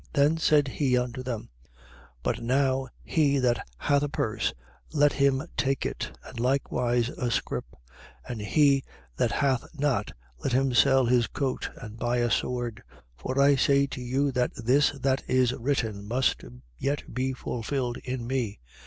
Then 0.13 0.37
said 0.39 0.67
he 0.67 0.97
unto 0.97 1.21
them: 1.21 1.49
But 2.23 2.41
now 2.41 2.87
he 3.03 3.37
that 3.37 3.63
hath 3.77 4.01
a 4.01 4.09
purse, 4.09 4.51
let 4.91 5.13
him 5.13 5.43
take 5.55 5.85
it, 5.85 6.17
and 6.25 6.39
likewise 6.39 7.09
a 7.09 7.29
scrip: 7.29 7.75
and 8.27 8.41
he 8.41 8.83
that 9.17 9.31
hath 9.31 9.63
not, 9.79 10.09
let 10.43 10.53
him 10.53 10.73
sell 10.73 11.05
his 11.05 11.27
coat 11.27 11.69
and 11.79 11.99
buy 11.99 12.17
a 12.17 12.31
sword. 12.31 12.81
22:37. 13.19 13.19
For 13.21 13.39
I 13.39 13.55
say 13.55 13.85
to 13.85 14.01
you 14.01 14.31
that 14.31 14.53
this 14.55 14.89
that 14.93 15.21
is 15.27 15.53
written 15.53 16.07
must 16.07 16.43
yet 16.79 17.13
be 17.13 17.33
fulfilled 17.33 17.97
in 17.97 18.25
me. 18.25 18.59